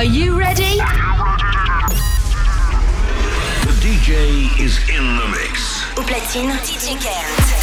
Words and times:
Are 0.00 0.04
you 0.04 0.38
ready? 0.38 0.78
The 3.66 3.74
DJ 3.82 4.58
is 4.58 4.78
in 4.88 5.04
the 5.18 5.28
mix. 5.28 5.84
Au 5.98 6.02
platine, 6.02 6.54
DJ 6.64 6.98
Kent. 6.98 7.59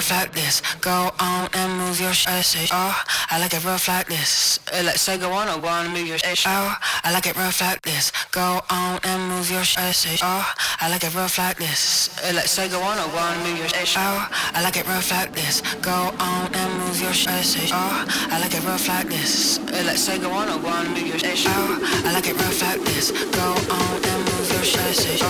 Rough 0.00 0.10
like 0.12 0.32
this. 0.32 0.62
Go 0.80 1.10
on 1.20 1.48
and 1.52 1.76
move 1.76 2.00
your 2.00 2.14
shit. 2.14 2.56
Eh, 2.56 2.66
oh, 2.72 3.02
I 3.30 3.38
like 3.38 3.52
it 3.52 3.62
rough 3.64 3.86
eh, 3.86 3.92
like 3.92 4.06
this. 4.08 4.58
Let's 4.72 5.02
say 5.02 5.18
go 5.18 5.30
on 5.30 5.46
or 5.48 5.60
go 5.60 5.68
on 5.68 5.84
and 5.86 5.94
move 5.94 6.08
your 6.08 6.16
shit. 6.16 6.46
Eh, 6.46 6.48
oh, 6.48 6.74
I 7.04 7.12
like 7.12 7.26
it 7.26 7.36
rough 7.36 7.60
like 7.60 7.82
this. 7.82 8.10
Go 8.32 8.62
on 8.70 8.98
and 9.04 9.28
move 9.28 9.50
your 9.50 9.62
shit. 9.64 10.20
Oh, 10.22 10.54
I 10.80 10.88
like 10.88 11.04
it 11.04 11.14
rough 11.14 11.36
like 11.36 11.58
this. 11.58 12.08
Let's 12.32 12.50
say 12.50 12.68
go 12.68 12.80
on 12.80 12.96
or 12.98 13.12
go 13.12 13.18
on 13.18 13.34
and 13.36 13.44
move 13.44 13.58
your 13.58 13.68
shit. 13.68 13.94
Oh, 13.98 14.28
I 14.54 14.62
like 14.62 14.76
it 14.78 14.86
rough 14.88 15.10
like 15.10 15.32
this. 15.34 15.60
Go 15.82 16.14
on 16.18 16.54
and 16.54 16.72
move 16.80 17.00
your 17.02 17.12
shit. 17.12 17.70
Oh, 17.72 18.06
I 18.32 18.38
like 18.40 18.54
it 18.54 18.64
rough 18.64 18.88
like 18.88 19.08
this. 19.08 19.58
Let's 19.84 20.00
say 20.00 20.18
go 20.18 20.30
on 20.30 20.48
or 20.48 20.58
go 20.62 20.68
on 20.68 20.86
and 20.86 20.94
move 20.94 21.08
your 21.08 21.18
shit. 21.18 21.44
Oh, 21.46 22.06
I 22.06 22.12
like 22.14 22.26
it 22.26 22.36
rough 22.40 22.62
like 22.62 22.80
this. 22.88 23.10
Go 23.10 23.48
on 23.68 24.00
and 24.00 24.20
move 24.24 24.48
your 24.54 24.64
shit. 24.64 25.20
Oh, 25.22 25.28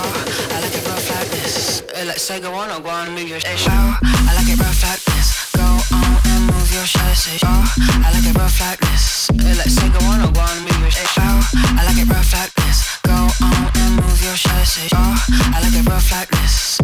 I 0.55 0.61
like 0.61 0.75
it 0.75 0.87
rough 0.87 1.09
like 1.09 1.29
this. 1.35 1.83
Let's 2.07 2.21
say 2.21 2.39
go 2.39 2.53
on 2.53 2.69
or 2.71 2.79
go 2.79 2.89
on 2.89 3.07
and 3.07 3.15
move 3.15 3.27
your 3.27 3.39
shit. 3.41 3.67
Oh, 3.67 3.97
I 4.01 4.35
like 4.37 4.47
it 4.47 4.60
rough 4.61 4.83
like 4.83 5.03
this. 5.11 5.51
Go 5.57 5.65
on 5.97 6.17
and 6.31 6.45
move 6.45 6.69
your 6.73 6.85
shit. 6.85 7.41
Oh, 7.43 7.63
I 8.05 8.11
like 8.13 8.25
it 8.25 8.37
rough 8.37 8.59
like 8.61 8.79
this. 8.79 9.29
Let's 9.57 9.73
say 9.73 9.89
go 9.89 9.99
on 10.05 10.21
or 10.21 10.31
go 10.31 10.41
on 10.41 10.57
move 10.61 10.79
your 10.79 10.91
shit. 10.91 11.09
Oh, 11.17 11.41
I 11.77 11.83
like 11.85 11.97
it 11.97 12.07
rough 12.09 12.33
like 12.33 12.53
this. 12.61 12.97
Go 13.03 13.17
on 13.41 13.71
and 13.75 13.95
move 13.97 14.21
your 14.23 14.35
shit. 14.35 14.91
Oh, 14.93 15.15
I 15.55 15.61
like 15.61 15.73
it 15.73 15.87
rough 15.89 16.11
like 16.11 16.29
this. 16.29 16.79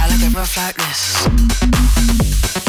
I 0.00 0.08
like 0.08 0.22
it 0.22 0.34
rough 0.34 0.56
like 0.56 0.76
this. 0.76 2.59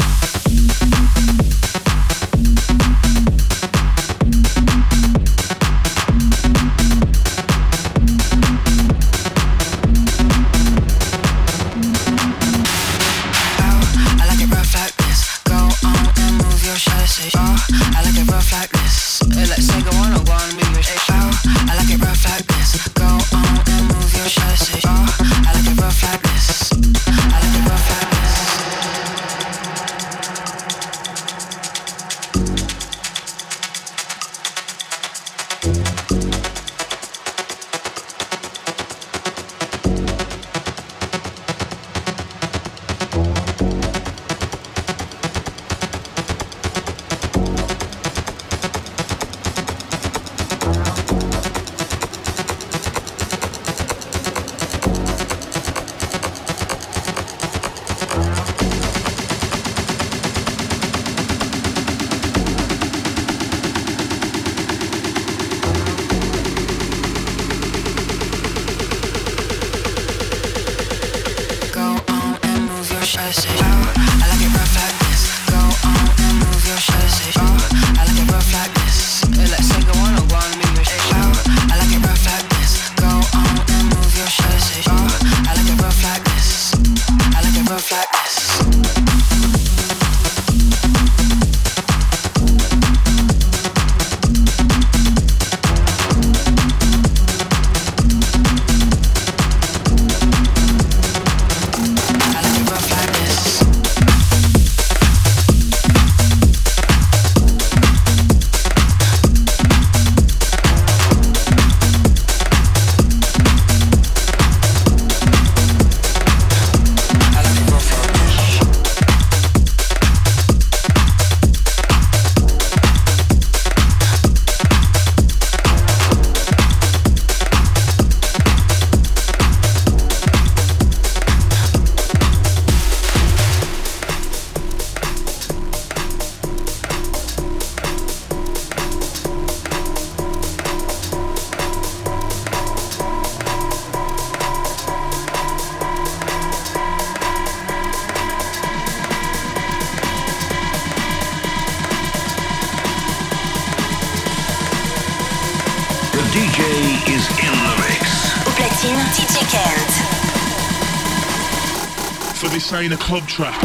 in 162.82 162.92
a 162.92 162.96
club 162.96 163.26
track. 163.28 163.60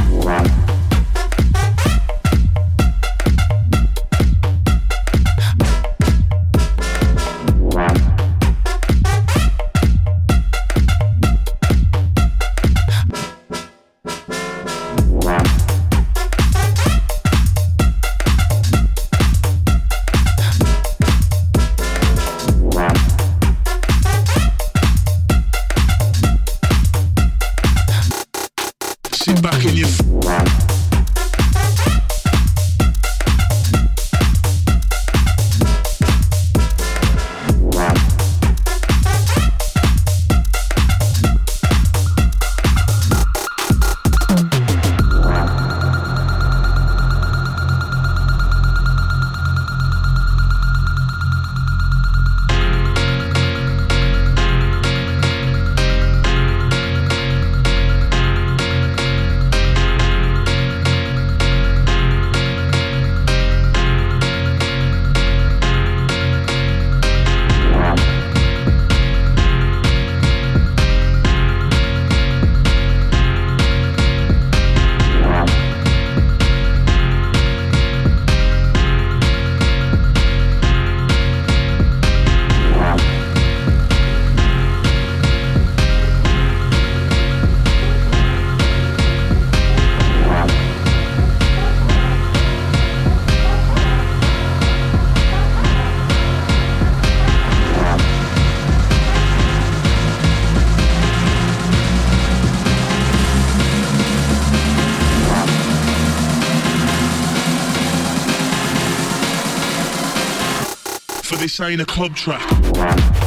for 111.28 111.36
this 111.36 111.60
ain't 111.60 111.82
a 111.82 111.86
club 111.86 112.16
track. 112.16 113.27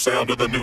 sound 0.00 0.30
of 0.30 0.38
the 0.38 0.48
new 0.48 0.59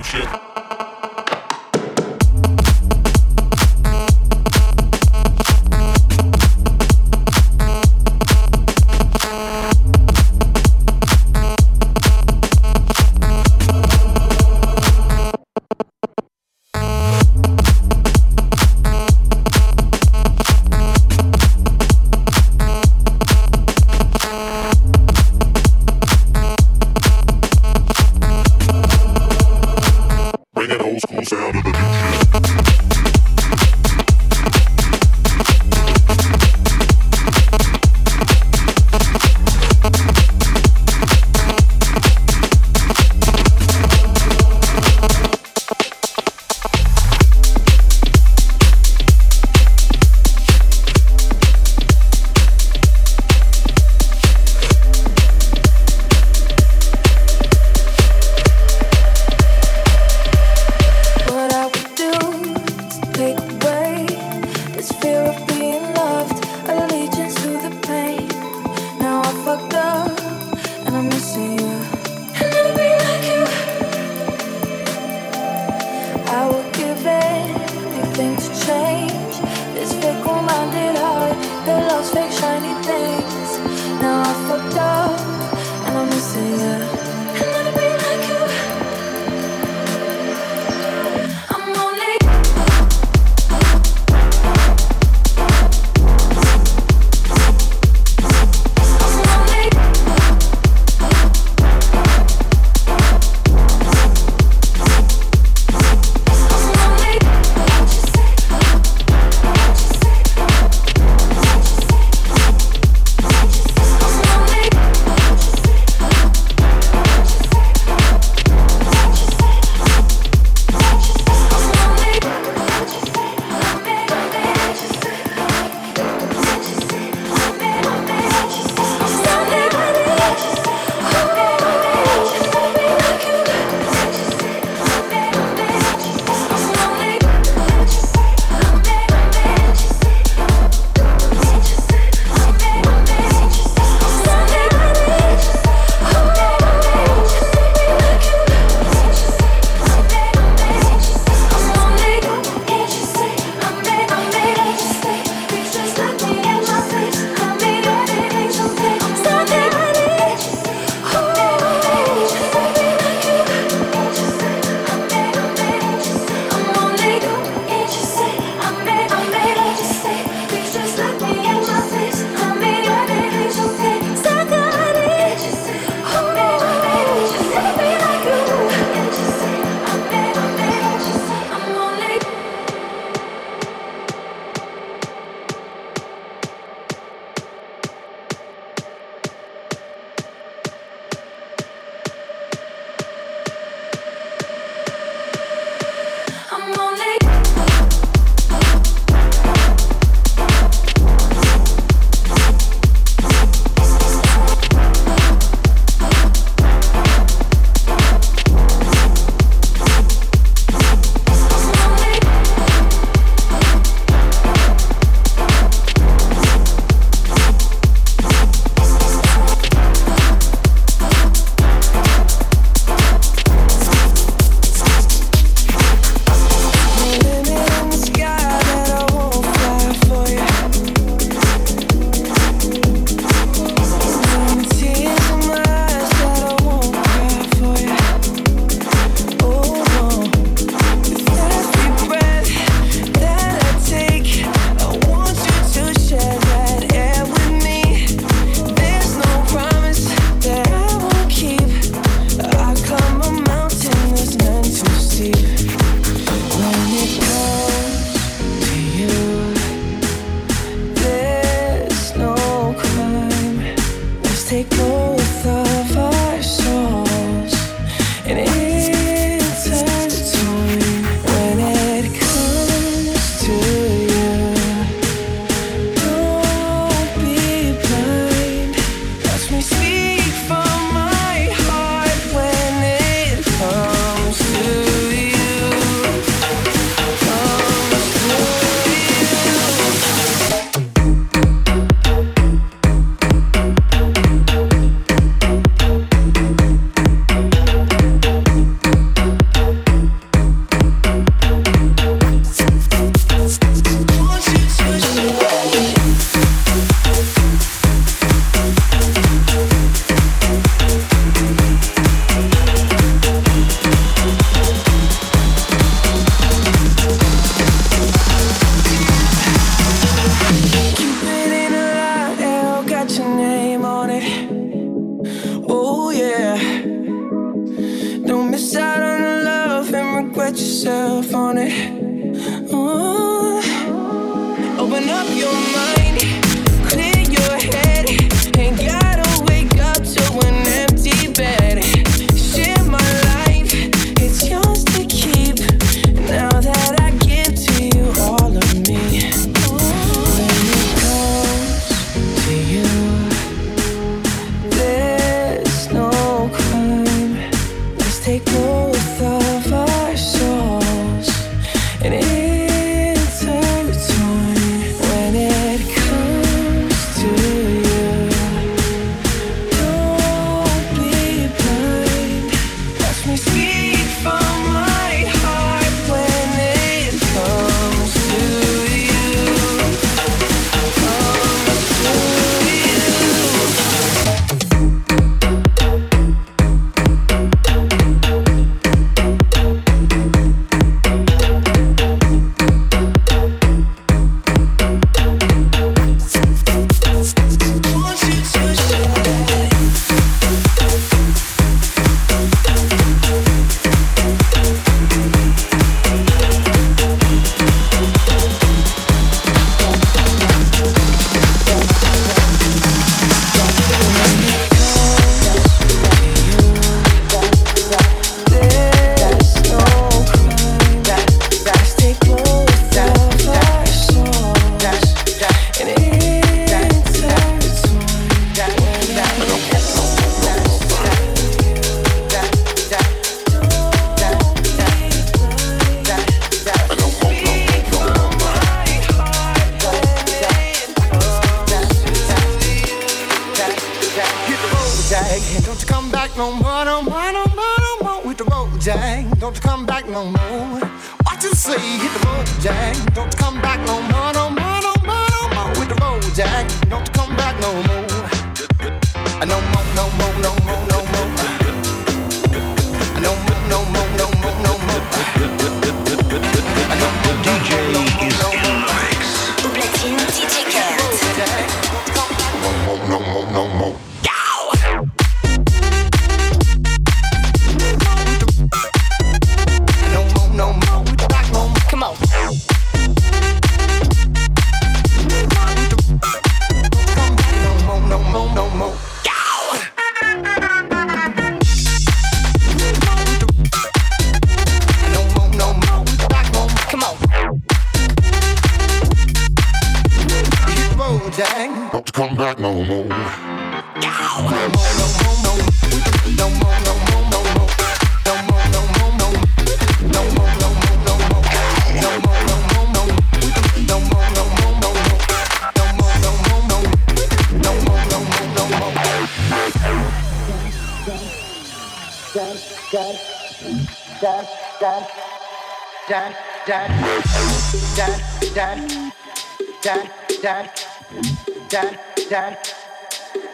Jack, 532.29 532.65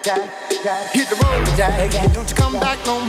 Jack, 0.04 0.30
Jack. 0.64 0.92
Hit 0.94 1.08
the 1.08 1.16
road, 1.16 1.46
Jack. 1.56 1.92
Don't 2.12 2.28
you 2.28 2.36
come 2.36 2.54
back 2.54 2.84
no 2.88 3.02
more. 3.02 3.03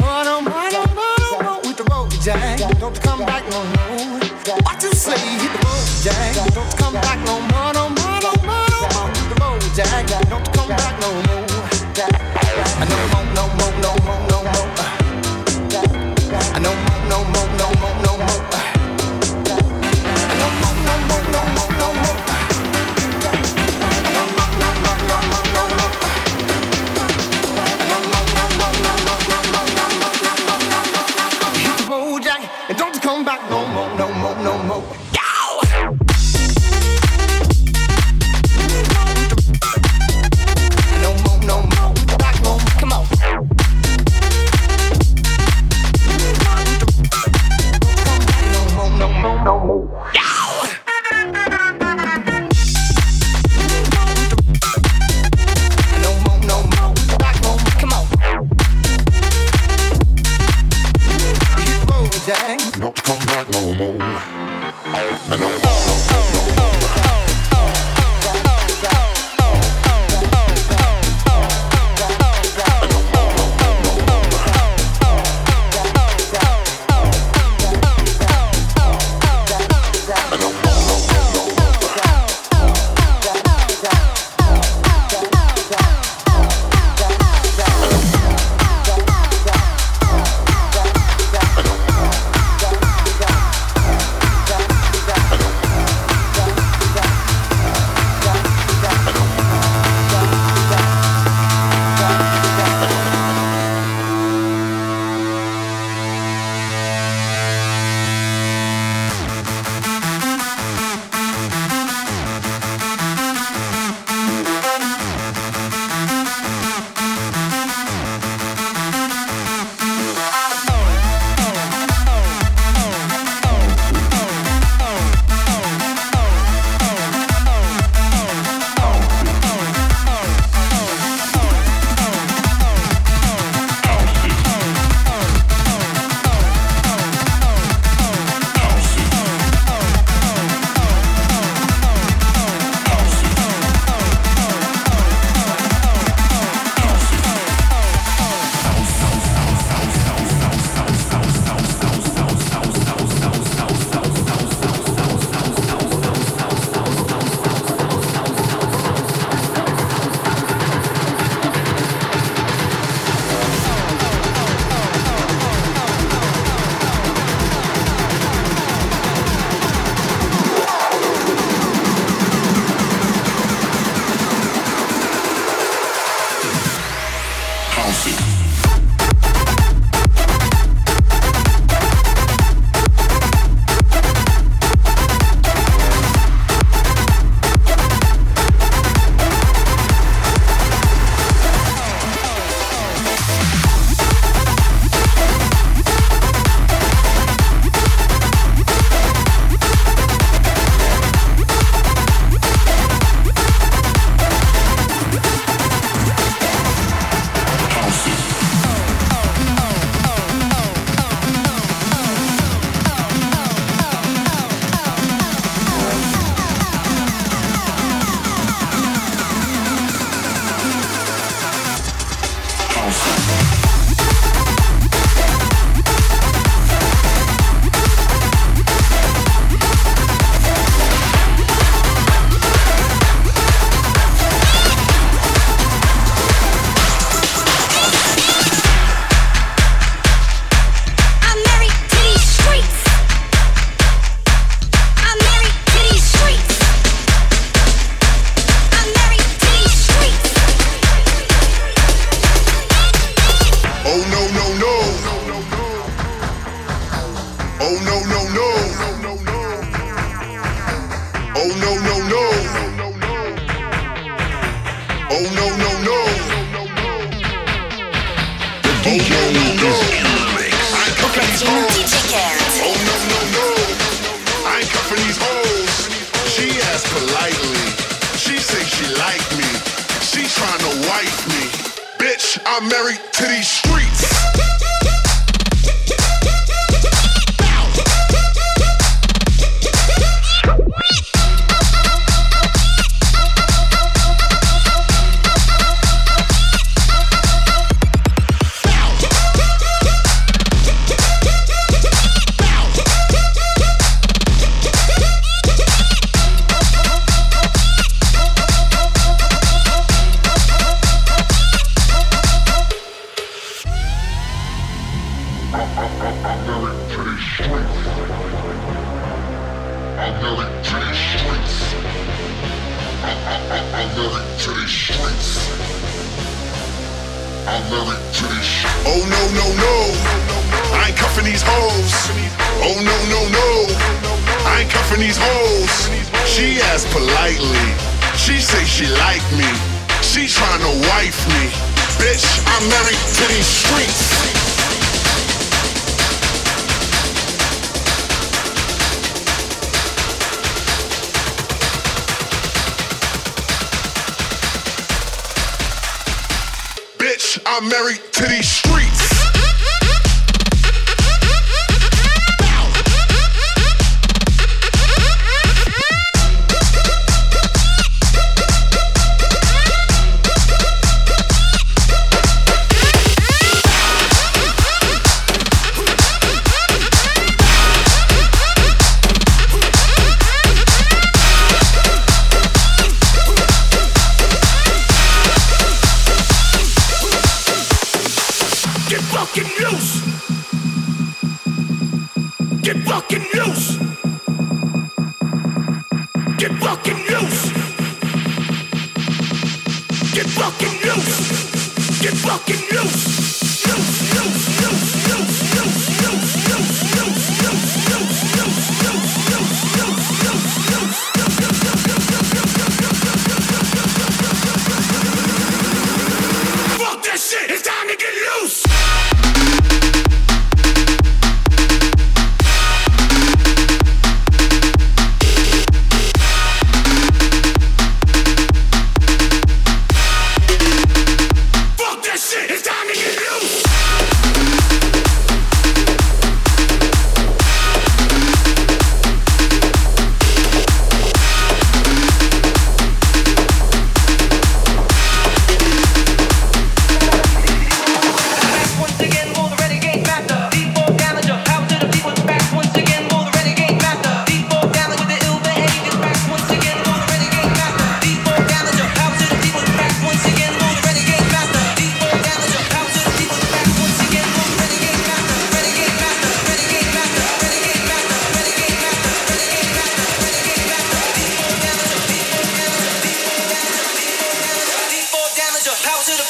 no, 257.84 258.00
no, 258.06 258.28
no. 258.30 258.43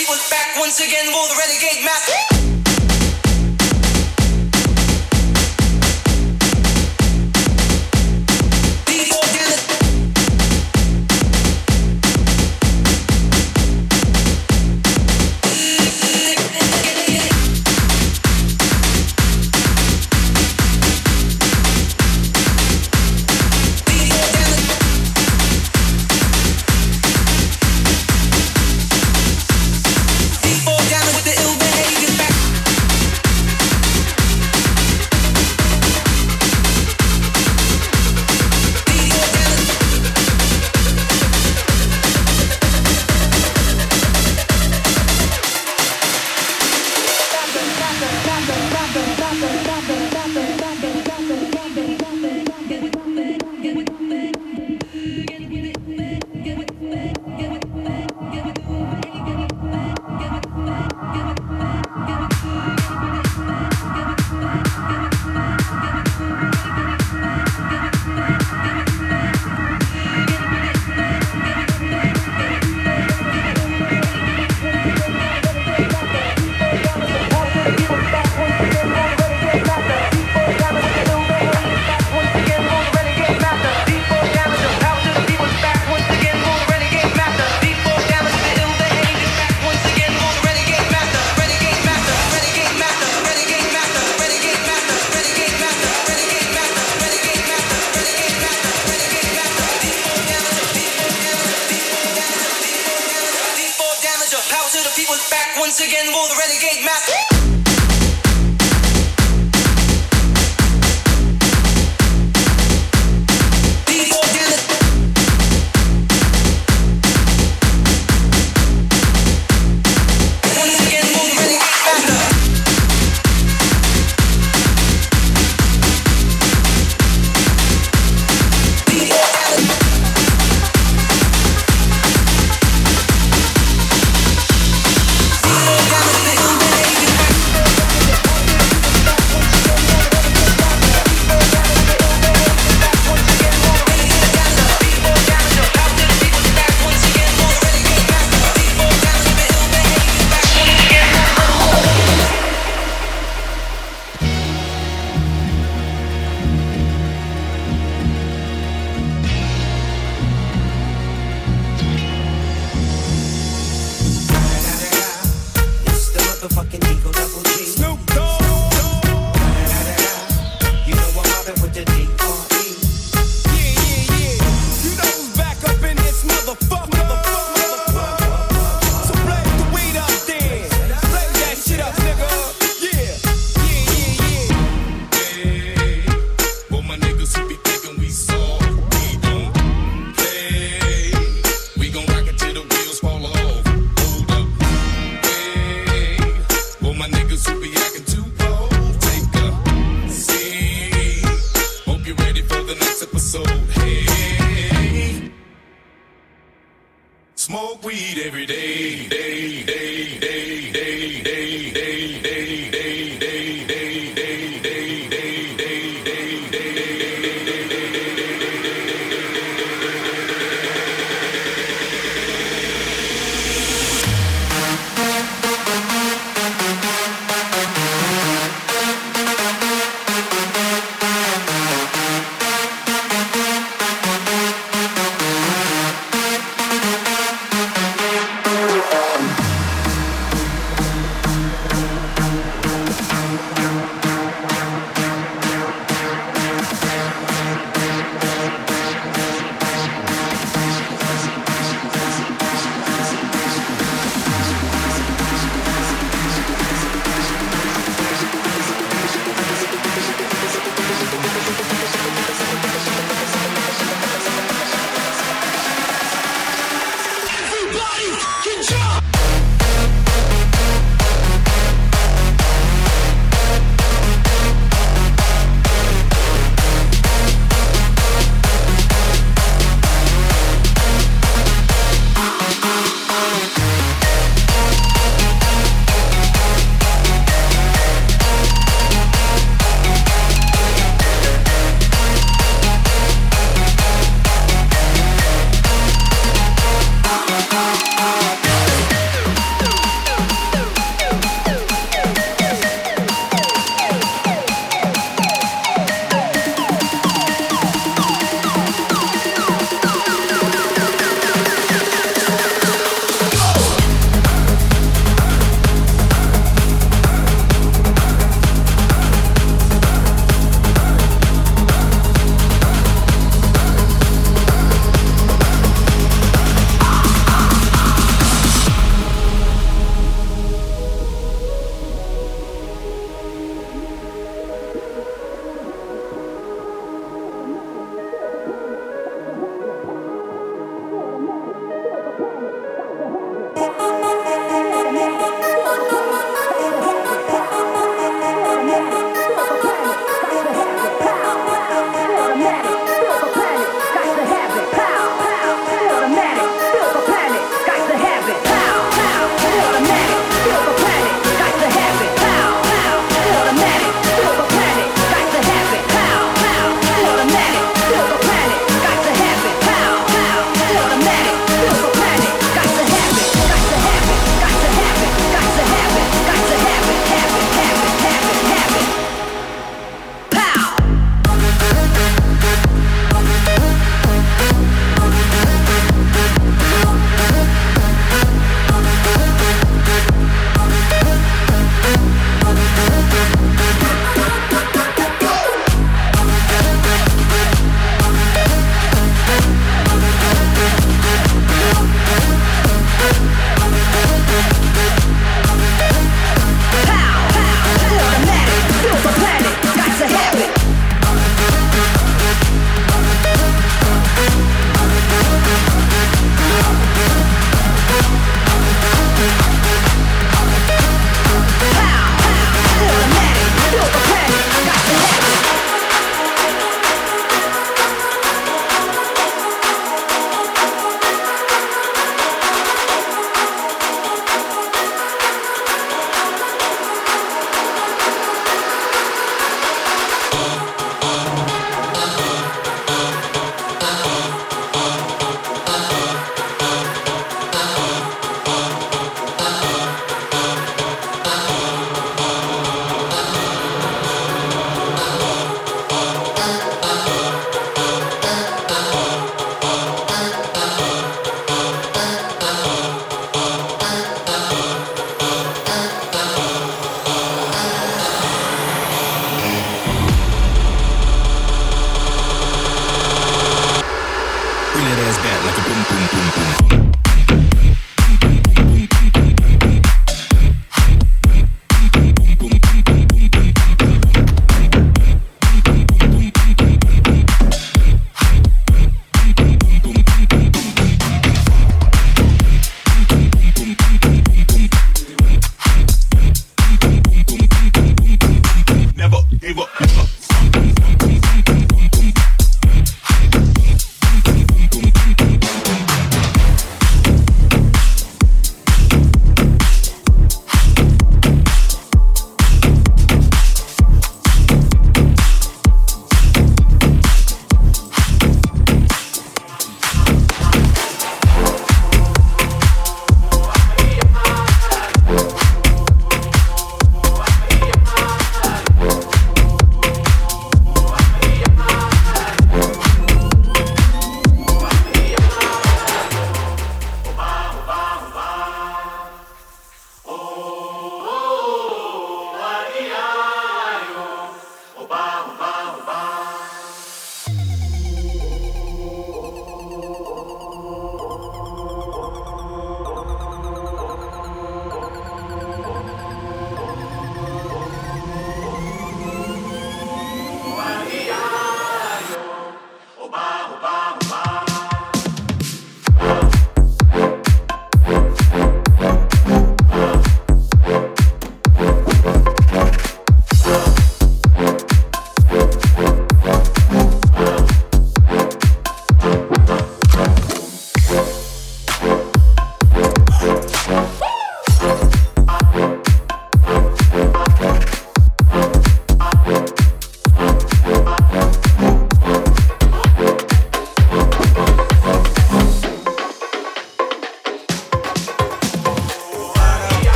People's 0.00 0.30
back. 0.30 0.56
Once 0.56 0.80
again, 0.80 1.06
will 1.12 1.28
the 1.28 1.36
renegade 1.36 1.84
master. 1.84 2.49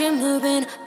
Are 0.00 0.04
shimmering. 0.04 0.77